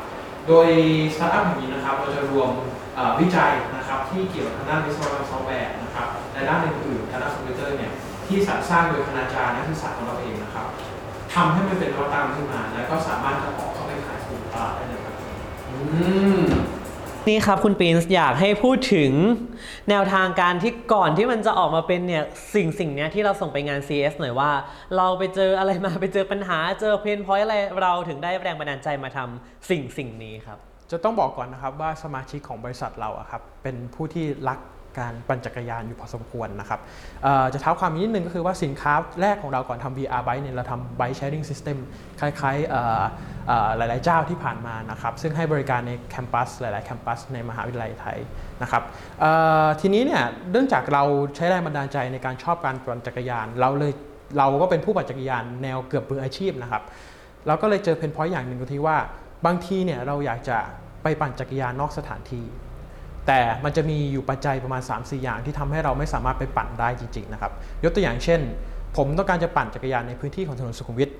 [0.48, 0.68] โดย
[1.14, 2.50] สตาร์ทอัพแห่งนี้นะครับเราจะรวม
[2.94, 7.92] เอ่อวิจัยนะครับที่เกี่ยวกับทางด้านวิศวกรรมซอฟต์แวร์นะครับและด้านอื่นๆทางด้านคอมพิวเตอร์เนี่ย
[8.28, 10.66] ที่สรรสร้างโดยคณาจารย์นักศึกษาของเราเองนะครับ
[11.34, 15.14] ทำให้มันเป็นนวัตกรรมขึ้นมา แล้วก็สามารถจะออกเข้าไปขายสู่ตลาดได้เลยครับ
[15.68, 15.78] อื
[16.38, 16.40] ม
[17.28, 19.12] นี่ครับคุณปีนส์อยากให้พูดถึง
[19.90, 24.50] แนวทางการที่ก่อนที่มันจะออกมาเป็นเนี่ยสิ่งสิ่งเนี้ยที่เราส่งไปงาน CS หน่อยว่า
[24.96, 30.58] เราไปเจออะไรมาไปเจอปัญหาเจอเพนพอยต์อะไรเราถึงได้แรงบันดาลใจมาทำสิ่งสิ่งนี้ครับ
[30.90, 34.58] จะต้องบอกก่อนนะครับว่าสมาชิกของบริษัทเราอะครับเป็นผู้ที่รัก
[34.98, 36.80] การปั่นจักรยานอยู่พอสมควรนะครับ
[37.52, 41.76] จะเท้าความนิดนึงก็คือว่าสินค้าแรกของเราก่อนทำ VR Bike เนี่ยเราทำ Bike Sharing System
[42.20, 48.18] คล้ายๆหลาย ๆ เจ้าที่ผ่านมานะครับซึ่งให้บริการในแคมปัสหลาย ๆ แคมปัสในมหาวิทยาลัยไทย
[48.62, 48.82] นะครับ
[49.80, 50.22] ทีนี้เนี่ย
[50.52, 51.02] เนื่องจากเรา
[51.36, 53.92] ใช้แรงบันดาลใจในการชอบการปั่นจักรยาน เราเลย
[54.38, 56.82] เราก็เป็นผู้ปั่นจักรยานแนวเกือบมืออาชีพนะครับ
[57.46, 58.96] เราก็เลยเจอเพนพอยต์อย่างหนึ่งก็ที่ว่า
[59.46, 60.58] บางทีเนี่ยเราอยากจะ
[61.02, 62.44] ไปปั่นจักรยานนอกสถานที่
[63.26, 67.52] แต่มันจะมีอยู่ปัจจัยประมาณ 3-4 อย่างที่ทำให้เราไม่สามารถไปปั่นได้จริงๆนะครับ
[67.84, 68.40] ยกตัวอย่างเช่น
[68.96, 71.10] ผมต้องการจะปั่นจักรยานในพื้นที่ของถนนสุขุมวิท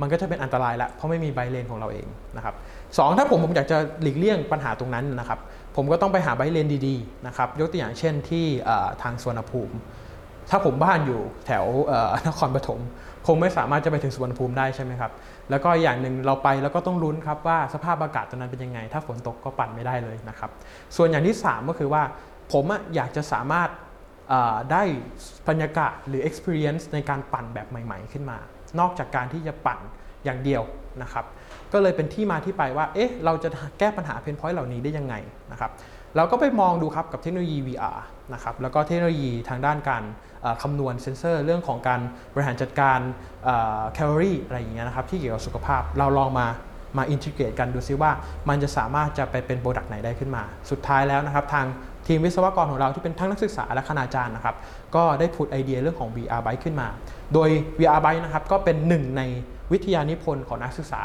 [0.00, 2.54] มันก็จะเป็นอันตรายละเพราะไม่มีไบเลนของเราเองนะครับ
[2.98, 5.38] สองถ้าผมผมอยากจะหลีกเลี่ยงปัญหาตรงนั้นนะครับ
[5.76, 8.46] ผมก็ต้องไปหาไบเลนดีๆนะครับยกตัวอย่างเช่นที่
[9.02, 9.74] ทางสวนภูมิ
[10.50, 11.64] ถ้าผมบ้านอยู่แถว
[12.28, 12.80] นครปฐม
[13.26, 15.12] คงไม่สามารถจะไปถึงสุวรรณภูมิได้ใช่ไหมครับ
[15.50, 20.50] แล้วก็อย่างหนึ่งเราไปแล้วก็ต้องลุ้นครับว่าสภาพอากาศตอนนั้นเป็นยังไง ถ้าฝนตกก็ปั่นไม่ได้เลยนะครับ
[20.96, 22.02] ส่วนอย่างที่ 3 ก็คือว่า
[22.52, 22.64] ผม
[22.94, 23.68] อยากจะสามารถ
[24.72, 24.82] ได้
[25.48, 28.38] บรรยากาศหรือ experience ในการปั่นแบบใหม่ ๆ ขึ้นมา
[28.80, 29.78] นอกจากการที่จะปั่น
[30.24, 30.62] อย่างเดียว
[31.02, 31.24] นะครับ
[31.72, 35.14] ก็เลยเป็นที่มาที่ไปว่าเอ๊ะเราจะแก้ปัญหาเพนพอยต์เหล่านี้ได้ยังไง
[35.52, 35.70] นะครับ
[36.16, 37.98] เราก็ไปมองดูครับกับเทคโนโลยี VR
[38.34, 40.02] นะครับแล้วก็เทคโนโลยีทางด้านการ
[40.62, 42.00] คำนวณเซนเซอร์เรื่องของการ
[42.32, 42.98] บริหารจัดการ
[43.94, 46.46] แคลอรี่อะไรอย่างเงี้ยนะครับที่เกี่ยวกับสุขภาพเราลองมา
[46.98, 48.10] มา integrate กันดูซิว่า
[48.48, 51.66] มันจะสามารถจะไปเป็น product ไหนได้ขึ้นมา สุดท้ายแล้วนะครับ ทาง
[52.06, 54.56] ทีมวิศวกรของเราที่เป็นทั้งนักศึกษาและคณาจารย์นะครับ
[54.94, 56.88] ก็ได้ผุดไอเดียเรื่องของ VR Bike ขึ้นมา
[57.34, 57.48] โดย
[57.80, 59.22] VR Bike นะครับก็เป็นหนึ่งใน
[59.72, 61.02] วิทยานิพนธ์ของนักศึกษา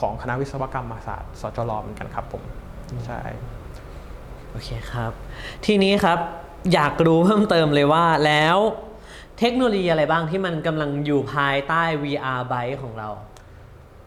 [0.00, 2.42] ของคณะวิศวกรรมศาสตร์สจรเหมือนกันครับผม
[3.06, 3.20] ใช่
[4.50, 5.12] โอเคครับ
[5.66, 6.18] ทีนี้ครับ
[6.74, 8.56] อยากรู้เพิ่มเติมเลยว่าแล้ว
[9.38, 13.08] เทคโนโลยีอะไรบ้างที่มันกำลังอยู่ภายใต้ VR Bike ของเรา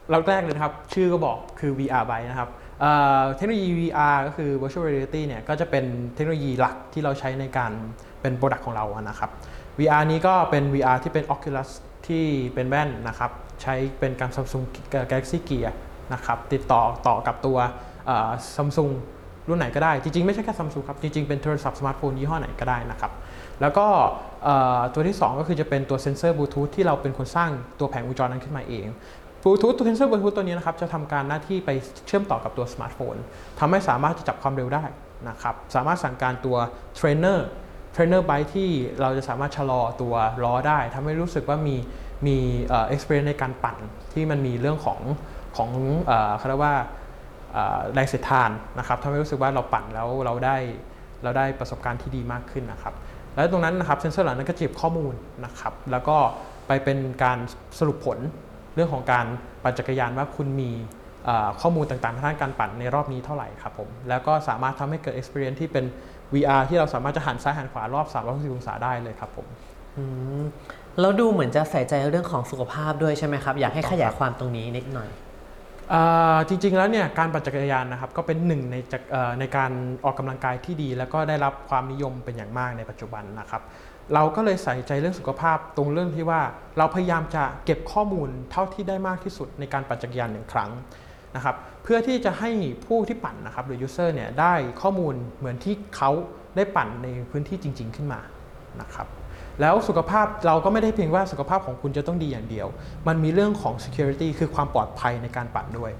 [0.09, 2.49] เราแรกเลยนะครับ ชื่อก็บอกคือ VR Bike นะครับ
[3.35, 7.71] เทคโนโลยี VR ก็คือ Virtual Reality เนี่ยก็จะเป็นเทคโนโลยีหลักที่เราใช้ในการ
[8.21, 9.29] เป็น product ของเราอะนะครับ
[9.79, 11.69] VR นี้ก็เป็น VR ที่เป็น Oculus
[12.07, 14.65] ที่เป็นแว่นนะครับ ใช้เป็นการ Samsung
[15.11, 15.73] Galaxy Gear
[16.13, 17.57] นะครับติดต่อต่อกับตัว
[18.55, 18.91] ซัมซุง
[19.47, 23.11] รุ่นไหนก็ได้ จริงๆ ไม่ใช่แค่ซัมซุงครับ จริงๆ เป็นโทรศัพท์สมาร์ทโฟนยี่ห้อไหนก็ได้นะครับ
[23.61, 23.87] แล้วก็
[24.93, 28.87] ตัวที่ 2 ก็คือจะเป็นตัวเซนเซอร์บลูทูธที่เราเป็นคนสร้างตัวแผงวงจรนั้นขึ้นมาเอง
[29.41, 31.69] บลูทูธตัวเซนเซอร์บลูทูธตัวนี้นะครับจะทำการหน้าที่ไป
[32.07, 33.15] เชื่อมต่อกับตัวสมาร์ทโฟน
[33.59, 34.83] ทำให้สามารถจะจับความเร็วได้
[35.29, 36.57] นะครับสามารถสั่งการตัว
[36.95, 38.69] trainer trainer bike ที่
[39.01, 41.75] เราจะสามารถชะลอตัวล้อได้ทำให้รู้สึกว่ามี
[42.27, 43.77] มีเอ่อ experience ในการปั่น
[44.13, 44.99] ที่มันมีเรื่องของ
[45.57, 45.69] ของ
[46.03, 46.75] เอ่อเขาเรียกว่า
[47.93, 50.57] แรงเสียดทานนะครับทำให้รู้สึกว่าเราปั่นแล้วเราได้
[51.23, 52.93] เราได้ประสบการณ์ที่ดีมากขึ้นนะครับ
[53.35, 55.13] แล้วตรงนั้นนะครับเซนเซอร์เหล่านั้นก็เก็บข้อมูล
[55.45, 56.17] นะครับ แล้วก็
[56.67, 57.37] ไปเป็นการ
[57.79, 58.19] สรุปผล
[58.75, 59.25] เรื่องของการ
[59.63, 60.71] ปั่นจักรยานว่าคุณมี
[61.61, 65.85] ข้อมูลต่างๆทางด้านการปั่นในรอบนี้เท่าไหร่ครับผม แล้วก็สามารถทำให้เกิด experience ที่เป็น
[66.33, 69.47] VR ที่เราสามารถจะหันซ้ายหันขวารอบ360องศาได้เลยครับผม
[70.99, 75.09] แล้วดูเหมือนจะใส่ใจเรื่องของสุขภาพด้วยใช่ไหมครับ อยากให้ขยายความตรงนี้นิดหน่อย
[76.47, 78.75] จริงๆแล้วเนี่ยการปั่นจักรยานนะครับก็เป็นหนึ่งใน
[79.39, 79.71] ในการ
[80.05, 83.61] ออกกำลังกายที่ดี แล้วก็ได้รับความนิยมเป็นอย่างมากในปัจจุบันนะครับ
[84.13, 86.41] เราก็เลยใส่ใจเรื่องสุขภาพตรงเรื่องที่ว่า
[86.77, 90.71] เราพยายามจะเก็บข้อมูลเท่าที่ได้มากที่สุดในการปั่นจักรยานหนึ่งครั้ง
[91.35, 92.51] นะครับเพื่อที่จะให้
[92.85, 96.11] ผู้ที่ปั่นนะครับหรือยูเซอร์เนี่ยได้ข้อมูลเหมือนที่เขา
[96.55, 98.21] ได้ปั่นในพื้นที่จริง ๆ ขึ้นมา
[98.81, 99.07] นะครับ
[99.61, 102.67] แล้วสุขภาพเราก็ไม่ได้เพียงว่าสุขภาพของคุณจะต้องดีอย่างเดียว
[103.07, 105.93] มันมีเรื่องของ security คือความปลอดภัยในการปั่นด้วย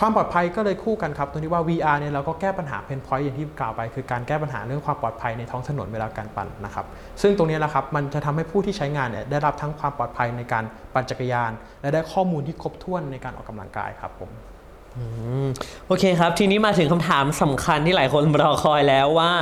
[0.00, 6.86] ความปลอดภัยก็เลยคู่กันครับ ตรงที่ว่า VR เนี่ยเราก็แก้ปัญหาเพนพอยต์อย่างที่กล่าวไป คือการแก้ปัญหาเรื่องความปลอดภัยในท้องถนนเวลาการปั่นนะครับ
[7.22, 14.30] ซึ่งตรงนี้แหละครับมันจะทำให้ผู้ที่ใช้งานเนี่ยได้รับทั้งความปลอดภัยในการปั่นจักรยาน และได้ข้อมูลที่ครบถ้วนในการออกกำลังกายครับผม
[14.96, 15.04] อื
[15.44, 15.48] ม
[15.86, 19.32] โอเคครับ ทีนี้มาถึงคำถามสำคัญที่หลายคนรอคอยแล้วว่า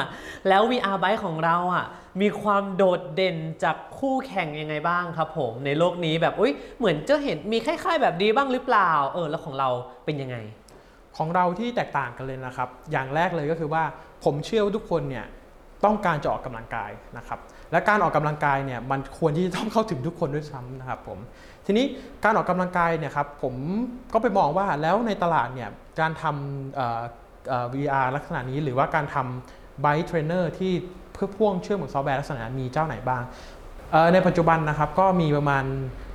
[0.49, 1.87] แล้ว VR Bike ของเราอะ
[2.21, 9.69] มีความโดดเด่นจากคู่แข่งยังไงบ้างครับผมในโลกนี้แบบอุ้ยเหมือนจะเห็นมีคล้ายๆ แบบดีบ้างหรือเปล่า เออแล้วของเรา
[10.05, 10.37] เป็นยังไง
[11.17, 13.83] ของเราที่แตกต่างกันเลยนะครับ อย่างแรกเลยก็คือว่า
[14.25, 15.27] ผมเชื่อว่าทุกคนเนี่ย
[15.85, 17.39] ต้องการจะออกกำลังกายนะครับ
[17.73, 21.19] และการออกกำลังกายเนี่ยมันควรที่จะต้องเข้าถึงทุกคนด้วยซ้ำนะครับผม
[21.67, 21.87] ทีนี้
[22.25, 23.55] การออกกำลังกายเนี่ยครับผม
[24.13, 30.73] ก็ไปมองว่าแล้วในตลาดเนี่ยการทำ VR ลักษณะนี้หรือว่าการทำ Bike Trainer ที่
[31.37, 33.23] พ่วงเชื่อมกับซอฟต์แวร์ลักษณะมีเจ้าไหนบ้าง
[34.13, 35.65] ในปัจจุบันนะครับก็มีประมาณ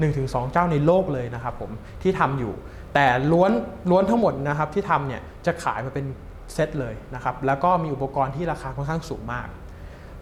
[0.01, 2.53] 1-2 เจ้าในโลกเลยนะครับผมที่ทำอยู่
[2.93, 3.51] แต่ล้วน
[3.89, 6.05] ล้วนทั้งหมดนะครับที่ทำเนี่ยจะขายมาเป็น
[6.53, 9.47] เซตเลยนะครับแล้วก็มีอุปกรณ์ที่ราคาค่อนข้างสูงมาก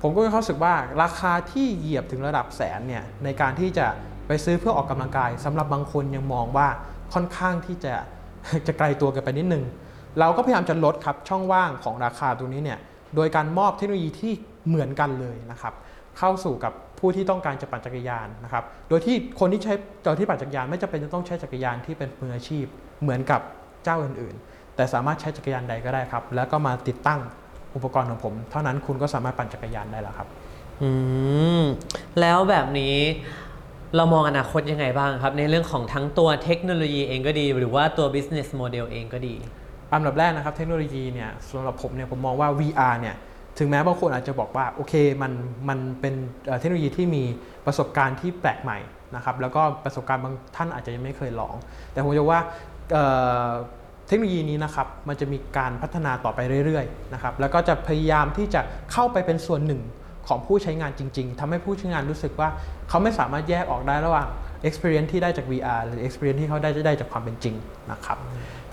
[0.01, 0.73] ผมก็มีความรู้สึกว่า
[1.03, 3.87] ราคาที่เหยียบถึงระดับแสนเนี่ยในการที่จะ
[4.27, 6.67] ไปซื้อเพื่อออกกำลังกายสำหรับบางคนยังมองว่า
[7.13, 7.93] ค่อนข้างที่จะ
[8.67, 9.63] จะไกลตัวกันไปนิดนึง
[10.19, 12.79] เราก็พยายามจะลดครับช่องว่างของราคาตรงนี้เนี่ย
[13.15, 14.33] โดยการมอบเทคโนโลยีที่
[14.67, 15.73] เหมือนกันเลยนะครับ
[16.17, 19.73] เข้าสู่กับผู้ที่ต้องการจะปั่นจักรยานนะครับ โดยที่คนที่ใช้
[20.05, 22.65] ตัวที่ปั่นจักรยานไม่จำเป็นจะต้องใช้จักรยานที่เป็นมืออาชีพ
[23.01, 23.41] เหมือนกับ
[23.83, 27.19] เจ้าอื่นๆ แต่สามารถใช้จักรยานใดก็ได้ครับ แล้วก็มาติดตั้ง
[27.75, 30.27] อุปกรณ์ของผม เท่านั้นคุณก็สามารถปั่นจักรยานได้แล้วครับ
[30.81, 30.89] อื
[31.61, 31.63] ม
[32.19, 32.95] แล้วแบบนี้
[33.95, 39.35] เรามองอนาคตยังไงบ้างครับ ในเรื่องของทั้งตัวเทคโนโลยีเองก็ดี หรือว่าตัว business model เองก็ดี
[39.93, 43.15] อันดับแรกนะครับเทคโนโลยีเนี่ยสำหรับผมเนี่ยผมมองว่า VR เนี่ย
[43.59, 45.31] ถึงแม้บางคนอาจจะบอกว่าโอเคมัน
[45.69, 46.13] มันเป็น
[46.59, 47.23] เทคโนโลยีที่มี
[47.65, 48.77] ประสบการณ์ที่แปลกใหม่
[49.15, 51.55] นะครับแล้วก็ประสบการณ์บางท่านอาจจะยังไม่เคยลอง
[51.91, 52.39] แต่ผมจะว่า
[52.91, 59.81] เเทคโนโลยีนี้นะครับมันจะมีการพัฒนาต่อไปเรื่อยๆนะครับแล้วก็จะพยายามที่จะเข้าไปเป็นส่วนหนึ่ง
[60.27, 62.49] ของผู้ใช้งานจริง ๆทำให้ผู้ใช้งานรู้สึกว่า
[62.89, 64.27] เขาไม่สามารถแยกออกได้ระหว่าง
[64.67, 67.55] experience ที่ได้จาก VR หรือ experience ที่เขาได้จะได้จากความเป็นจริง
[67.91, 68.17] นะครับ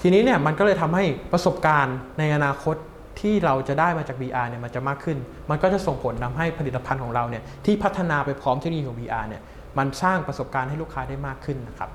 [0.00, 2.76] ทีนี้เนี่ยมันก็เลยทำให้ประสบการณ์ในอนาคต
[3.20, 5.18] ที่เราจะได้มาจาก VR เนี่ยมันจะมากขึ้น
[5.50, 9.42] มันก็จะส่งผลทำให้ผลิตภัณฑ์ของเราเนี่ยที่พัฒนาไปพร้อมเทคโนโลยีของ VR เนี่ย
[9.78, 11.90] มันสร้างประสบการณ์ให้ลูกค้าได้มากขึ้นนะครับ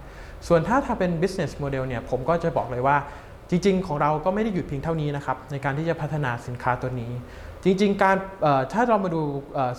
[0.48, 2.98] ส่วนถ้าถ้าเป็น business model เนี่ยผมก็จะบอกเลยว่า
[3.50, 7.12] จริง ๆ ของเราก็ไม่ได้หยุดเพียงเท่านี้นะครับในการที่จะพัฒนาสินค้าตัวนี้
[7.64, 8.16] จริง ๆ การ
[8.74, 9.22] ถ้าเรามาดู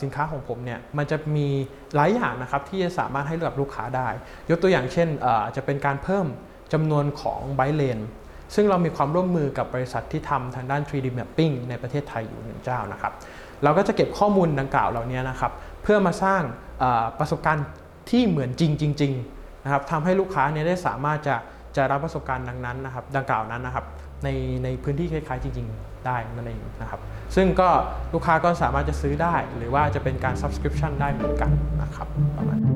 [0.03, 1.48] สินค้าของผมเนี่ยมันจะมี
[1.94, 4.09] หลายอย่างนะครับที่จะสามารถให้เลือกลูกค้าได้
[4.50, 6.26] ยกตัวอย่างเช่นอ่อจะเป็นการเพิ่ม
[6.72, 7.98] จำนวนของไบเลน
[8.54, 13.12] ซึ่งเรามีความร่วมมือกับบริษัทที่ทำทางด้าน 3D mapping ในประเทศไทยอยู่หนึ่งเจ้านะครับ
[13.62, 16.42] เราก็จะเก็บข้อมูลดังกล่าวเหล่านี้นะครับ เพื่อมาสร้าง
[17.18, 17.66] ประสบการณ์
[18.10, 21.36] ที่เหมือนจริงจริงๆนะครับทำให้ลูกค้าเนี่ยได้สามารถจะ
[21.76, 23.84] จะรับประสบการณ์ดังนั้นนะครับ ดังกล่าวนั้นนะครับ
[24.24, 24.28] ใน
[24.64, 27.00] ในพื้นที่คล้ายๆจริง ๆ ได้นั่นเองนะครับ
[27.36, 27.68] ซึ่งก็
[28.14, 31.50] ลูกค้าก็สามารถจะซื้อได้ หรือว่าจะเป็นการ subscription ได้เหมือนกัน
[31.82, 32.69] นะครับประมาณ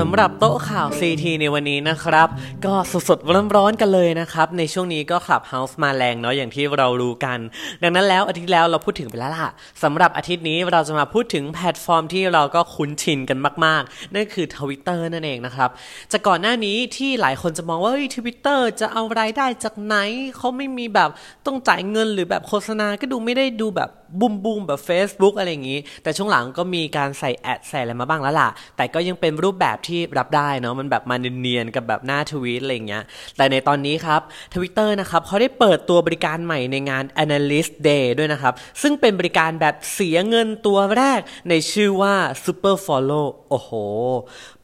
[0.00, 2.28] สำหรับโต๊ะข่าว CT ในวันนี้นะครับ
[2.64, 2.74] ก็
[3.08, 7.38] สดๆร้อนๆกันเลยนะครับ ในช่วงนี้ก็ Clubhouse มาแรงเนาะอย่างที่เรารู้กัน
[7.82, 9.48] ดังนั้นแล้วอาทิตย์แล้วเราพูดถึงไปแล้วล่ะ
[9.82, 15.70] สำหรับอาทิตย์นี้เราจะมาพูดถึงแพลตฟอร์มที่เราก็คุ้นชินกันมากๆ นั่นคือ Twitter นั่นเองนะครับ
[16.12, 19.96] จากก่อนหน้านี้ที่หลายคนจะมองว่าทวิตเตอร์จะเอารายได้จากไหน
[20.36, 21.10] เขาไม่มีแบบ
[21.46, 33.04] ต้องจ่ายเงินหรือแบบโฆษณาก็ดูไม่ได้ดูแบบบูมบูมแบบ Facebook อะไรอย่างนี้ แต่ช่วงหลังก็มีการใส่ ad ใส่อะไรมาบ้างแล้วล่ะ แต่ก็ยังเป็นรูปแบบที่รับได้เนาะมันแบบมาเนียนๆกับแบบหน้าทวีตอะไรอย่างเงี้ย
[33.36, 34.20] แต่ในตอนนี้ครับ
[34.54, 42.14] Twitter นะครับเขาได้เปิดตัวบริการใหม่ในงาน Analyst Day ด้วยนะครับ ซึ่งเป็นบริการแบบเสียเงินตัวแรกในชื่อว่า
[42.44, 43.70] Super Follow โอ้โห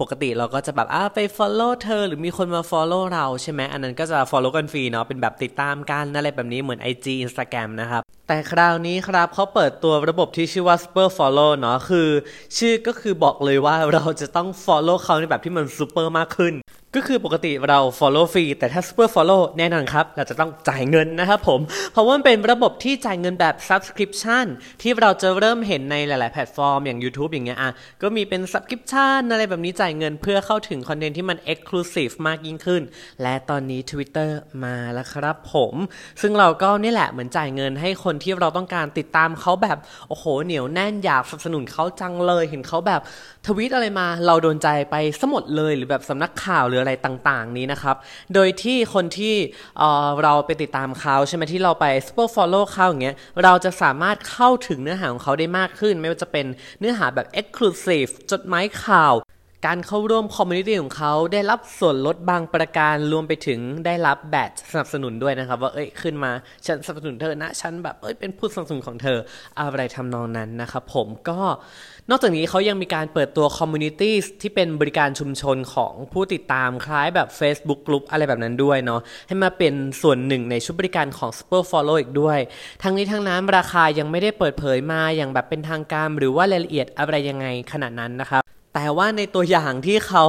[0.00, 12.08] ปกติเราก็จะแบบอ่าไป follow เธอ หรือมีคนมา follow เราใช่ไหมอันนั้นก็จะ follow กันฟรีเนาะเป็นแบบติดตามกันอะไรแบบนี้เหมือน IG Instagram นะครับแต่คราวนี้ครับเขาเปิดตัวระบบที่ชื่อว่า Super Follow เนาะคือ
[12.56, 16.54] ชื่อก็คือบอกเลยว่าเราจะต้อง follow เขาในแบบที่มัน super มากขึ้น
[16.96, 21.60] ก็คือปกติเรา follow ฟรีแต่ถ้า super follow แน่นอนครับ เราจะต้องจ่ายเงินนะครับผม
[21.92, 24.46] เพราะว่ามันเป็นระบบที่จ่ายเงินแบบ subscription
[24.82, 27.70] ที่เราจะเริ่มเห็นในหลาย ๆ แพลตฟอร์มอย่าง YouTube อย่างเงี้ยอะ
[28.02, 32.82] ก็มีเป็น subscription อะไรแบบนี้จ่ายเงินเพื่อเข้าถึงคอนเทนต์ที่มัน exclusive มากยิ่งขึ้น
[33.22, 34.30] และตอนนี้ Twitter
[34.64, 35.74] มาแล้วครับผม
[36.22, 39.78] ซึ่งเราก็นี่แหละเหมือนจ่ายเงินให้คนที่เราต้องการติดตามเขาแบบ
[40.08, 43.00] โอ้โหเหนียวแน่นอยากสนับสนุนเขาจังเลย เห็นเขาแบบ
[43.46, 47.96] ทวีตอะไรมา เราโดนใจไปหมดเลยหรือแบบสำนักข่าวหรืออะไรต่างๆ นี้นะครับ
[48.34, 49.34] โดยที่คนที่
[49.78, 56.46] เออเราไปติดตามเขาใช่ไหมที่เราไป super follow เขาอย่างเงี้ยเราจะสามารถเข้าถึงเนื้อหาของเขาได้มากขึ้น ไม่ว่าจะเป็น
[56.78, 59.14] เนื้อหาแบบ exclusive จดหมายข่าว
[59.68, 66.32] การเข้าร่วม community ของเขาได้รับส่วนลดบางประการรวมไปถึงได้รับ badge สนับสนุนด้วยนะครับ ว่าเอ้ยขึ้นมา
[66.66, 69.18] ฉันสนับสนุนเธอนะฉันแบบเอ้ยเป็นผู้สนับสนุนของเธอ
[69.58, 71.40] อะไรทำนองนั้นนะครับผมก็
[72.10, 82.38] นอกจากนี้เขายังมีการเปิดตัว community ที่เป็นบริการชุมชนของผู้ติดตามคล้ายแบบ Facebook Group อะไรแบบนั้นด้วยเนาะให้มาเป็นส่วนหนึ่งในชุดบริการของ Super Follow อีกด้วย
[82.82, 88.42] ทั้งนี้ทั้งนั้นราคายังไม่ได้เปิดเผยมาอย่างแบบเป็นทางการ หรือว่ารายละเอียดอะไรยังไงขนาดนั้นนะครับ
[88.74, 90.24] แต่ว่าในตัวอย่างที่เขา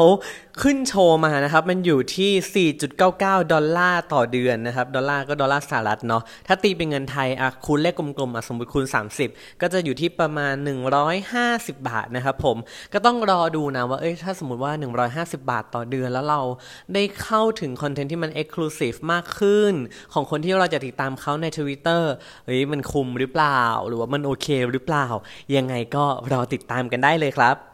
[0.62, 8.86] ขึ้นโชว์มานะครับ มันอยู่ที่ 4.99 ดอลลาร์ต่อเดือนนะครับ ดอลลาร์ก็ดอลลาร์สหรัฐเนาะ ถ้าตีเป็นเงินไทยอะคูณเลขกลมๆอะสมมติคูณ
[9.24, 10.54] 30 ก็จะอยู่ที่ประมาณ
[11.20, 12.58] 150 บาทนะครับผม
[12.94, 14.74] ก็ต้องรอดูนะว่า เอ้ย ถ้าสมมติว่า
[15.38, 16.42] 150 บาทต่อเดือนแล้วเรา
[16.94, 19.74] ได้เข้าถึงคอนเทนต์ที่มัน Exclusive มากขึ้น
[20.14, 22.04] ของคนที่เราจะติดตามเขาใน Twitter
[22.46, 25.06] เฮ้ย มันคุมหรือเปล่า หรือว่ามันโอเคหรือเปล่า
[25.56, 27.73] ยังไงก็รอติดตามกันได้เลยครับ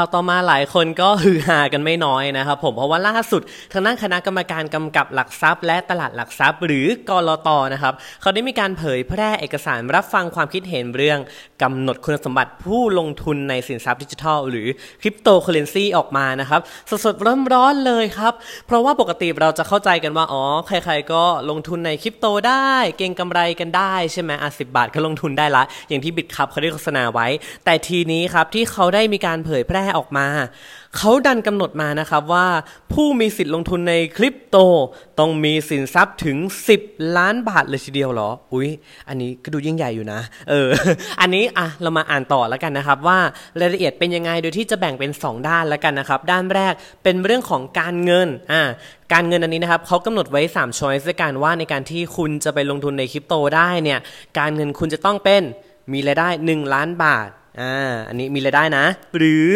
[0.00, 11.18] ข่าวต่อมาหลายคนก็ฮือฮากันไม่น้อยนะครับผมเพราะว่าล่าสุดทางด้านคณะกรรมการกำกับหลักทรัพย์ และตลาดหลักทรัพย์ หรือกรอตนะครับเขาได้มีการเผยแพร่เอกสารรับฟังความคิดเห็นเรื่อง
[11.62, 14.66] กำหนดคุณสมบัติผู้ลงทุนในสินทรัพย์ดิจิทัล หรือ
[15.02, 16.60] คริปโตเคอเรนซีออกมานะครับ
[17.04, 18.32] สดๆร้อนๆเลยครับ
[18.66, 27.26] เพราะว่าปกติเราจะเข้าใจกันว่าอ๋อใครๆก็ลงทุนในคริปโตได้เก่งกำไรกันได้ใช่ไหมอะสิบาทก็ลงทุนได้ละ อย่างที่บิตคับเขาได้โฆษณาไว้
[27.64, 30.26] แต่ทีนี้ครับที่เขาได้มีการเผยแพร่ออกมา
[30.96, 32.46] เขาดันกำหนดมานะครับว่า
[32.92, 34.56] ผู้มีสิทธิ์ลงทุนในคริปโต
[35.18, 36.36] ต้องมีสินทรัพย์ถึง
[36.76, 38.68] 10 ล้านบาทเลยทีเดียวเหรอ อุ้ย
[39.08, 40.68] อันนี้ก็ดูยิ่งใหญ่อยู่นะ เออ
[41.20, 43.18] อันนี้อะเรามาอ่านต่อแล้วกันนะครับว่า
[43.60, 46.72] รายละเอียดเป็นยังไงโดยที่จะแบ่งเป็น 2 ด้านแล้วกันนะครับ ด้านแรก
[47.02, 48.62] เป็นเรื่องของการเงินอ่า
[49.12, 54.00] การเงินอันนี้นะครับเขากำหนดไว้3 choice ด้วยกันว่าในการที่คุณจะไปลงทุนในคริปโตได้เนี่ย
[54.38, 55.42] การเงินคุณจะต้องเป็น
[55.92, 57.28] มีรายได้ 1 ล้านบาท
[57.60, 57.76] อ่า
[58.08, 58.84] อันนี้มีรายได้นะ
[59.16, 59.48] หรือ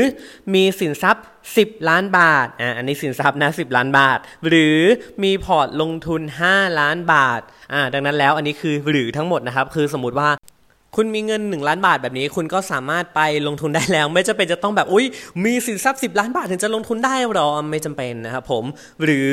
[0.55, 1.25] มีสินทรัพย์
[1.57, 4.79] 10 ล้านบาทอ่าอันนี้สินทรัพย์นะ10 ล้านบาท หรือ
[5.23, 7.40] มีพอร์ตลงทุน 5 ล้านบาท
[7.73, 10.31] อ่าดังนั้นแล้วอันนี้คือหรือทั้งหมดนะครับ คือสมมติว่า
[10.97, 15.07] คุณมีเงิน 1 ล้านบาทแบบนี้ คุณก็สามารถไปลงทุนได้แล้ว ไม่จำเป็นจะต้องแบบอุ้ย
[15.45, 18.64] มีสินทรัพย์ 10 ล้านบาทถึงจะลงทุนได้หรอไม่จำเป็นนะครับผม
[19.05, 19.33] หรือ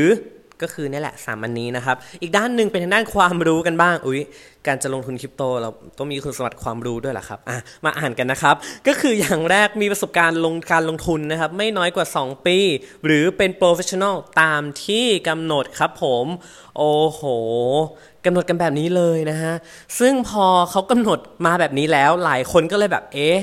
[0.63, 4.21] ก็คือนี่แหละสามอันนี้นะครับ อีกด้านหนึ่งเป็นทางด้านความรู้กันบ้าง อุ้ย
[4.67, 8.56] การจะลงทุนคริปโต เราต้องมีคุณสมบัติความรู้ด้วยแหละครับอะมาอ่านกันนะครับ
[8.88, 12.58] ก็คืออย่างแรกมีประสบการณ์ลงการลงทุนนะครับ ไม่น้อยกว่า 2 ปี
[13.06, 16.26] หรือเป็น professional ตามที่กำหนดครับผม
[16.78, 17.21] โอ้โห
[18.26, 19.54] กำหนดกันแบบนี้เลยนะฮะ
[20.00, 23.38] ซึ่งพอเขากำหนดมาแบบนี้แล้วหลายคนก็เลยแบบเอ๊ะ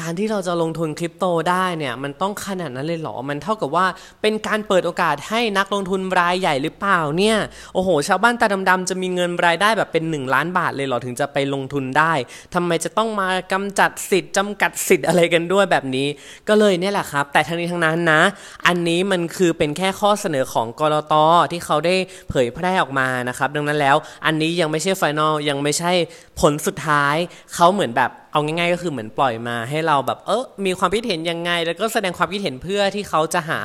[0.00, 3.86] การที่เราจะลงทุนคริปโตได้เนี่ยมันต้องขนาดนั้นเลยเหรอ มันเท่ากับว่า
[4.22, 7.36] เป็นการเปิดโอกาสให้นักลงทุนรายใหญ่หรือเปล่าเนี่ย
[7.74, 12.12] โอ้โห ชาวบ้านตาดำๆจะมีเงินรายได้แบบเป็น 1 ล้านบาทเลยเหรอถึงจะไปลงทุนได้
[12.54, 16.06] ทำไมจะต้องมากำจัดสิทธิ์จำกัดสิทธิ์อะไรกันด้วยแบบนี้
[16.48, 18.22] ก็เลยเนี่ยแหละครับ แต่ทั้งนี้ทั้งนั้นนะ
[18.66, 21.14] อันนี้มันคือเป็นแค่ข้อเสนอของกรต
[21.52, 21.94] ที่เขาได้
[22.30, 25.92] เผยแพร่ออกมานะครับ ดังนั้นแล้ว อันนี้ยังไม่ใช่ไฟนอลยังไม่ใช่
[26.40, 27.16] ผลสุดท้าย
[27.54, 33.60] เขาเหมือนแบบ เอาง่ายๆก็คือเหมือนปล่อยมาให้เราแบบเออมีความคิดเห็นยังไง แล้วก็แสดงความคิดเห็นเพื่อที่เขาจะหา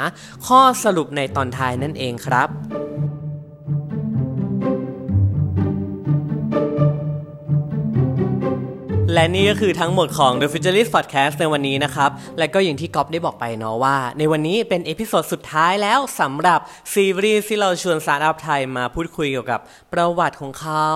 [0.48, 2.50] ข้อสรุปในตอนท้ายนั่นเองครับ
[9.14, 16.60] และนี่ก็คือทั้งหมดของ The Futurist Podcast ในวันนี้นะครับ และก็อย่างที่ก๊อฟได้บอกไปเนาะว่า ในวันนี้เป็น episode สุดท้ายแล้วสำหรับ
[16.94, 19.60] ซีรีส์ที่เราชวนสตาร์ทอัพไทยมาพูดคุยเกี่ยวกับ
[19.94, 20.88] ประวัติของเขา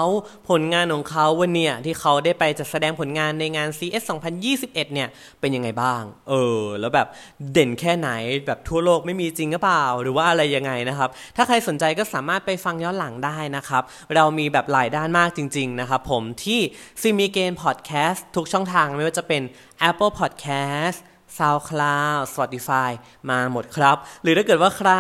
[0.50, 4.04] ผลงานของเขาวันเนี้ยที่เขาได้ไปจัดแสดงผลงานในงาน CES
[4.50, 7.08] 2021 เนี่ย เป็นยังไงบ้าง เออ แล้วแบบ
[7.54, 8.10] เด่นแค่ไหน
[8.46, 13.84] แบบทั่วโลกไม่มีจริงหรือเปล่า หรือว่าอะไรยังไงนะครับ ถ้าใครสนใจก็สามารถไปฟังย้อนหลังได้นะครับ
[14.16, 16.60] เรามีแบบหลายด้านมากจริง ๆ นะครับผมที่
[17.02, 19.42] ซีมีเกนพอดแคสต์ทุกช่องทางไม่ว่าจะเป็น
[19.90, 21.00] Apple Podcast
[21.40, 22.90] SoundCloud Spotify
[23.30, 24.92] มาหมดครับ หรือถ้าเกิดว่าใคร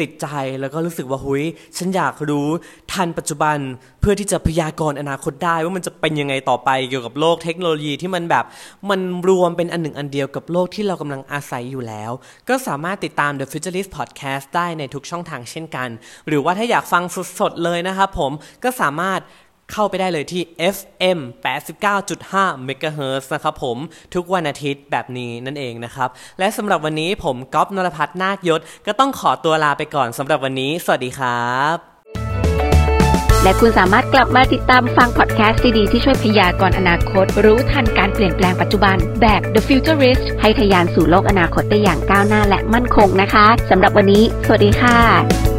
[0.00, 0.26] ติดใจ
[0.60, 1.42] แล้วก็รู้สึกว่าหุย
[1.76, 2.48] ฉันอยากรู้
[2.92, 3.58] ทันปัจจุบัน
[4.00, 8.44] เพื่อที่จะพยากรณ์อนาคตได้ว่ามันจะเป็นยังไงต่อไปเกี่ยวกับโลกเทคโนโลยีที่มันแบบ
[8.90, 12.10] มันรวมเป็นอันหนึ่งอันเดียวกับโลกที่เรากำลังอาศัยอยู่แล้ว
[12.48, 15.88] ก็สามารถติดตาม The Futurist Podcast ได้ในทุกช่องทางเช่นกัน
[16.28, 17.02] หรือว่าถ้าอยากฟัง
[17.40, 18.32] สดๆเลยนะครับผม
[18.64, 19.20] ก็สามารถ
[19.72, 20.42] เข้าไปได้เลยที่
[20.76, 21.18] FM
[21.92, 23.76] 89.5 MHz นะครับผม
[24.14, 31.76] ทุกวันอาทิตย์แบบนี้นั่นเองนะครับ และสำหรับวันนี้ผมก๊อฟนรพัฒน์นาคยศ ก็ต้องขอตัวลาไปก่อนสำหรับวันนี้ สวัสดีครับ
[33.42, 45.51] และคุณสามารถกลับมาติดตามฟังพอดแคสต์ดีๆที่ช่วยพยากรณ์อนาคต รู้ทันการเปลี่ยนแปลงปัจจุบันแบบ The Futurist ให้ทะยานสู่โลกอนาคตได้อย่างก้าวหน้าและมั่นคงนะคะสำหรับวันนี้ สวัสดีค่ะ